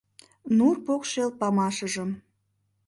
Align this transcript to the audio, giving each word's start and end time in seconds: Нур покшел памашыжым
Нур 0.57 0.75
покшел 0.85 1.29
памашыжым 1.39 2.09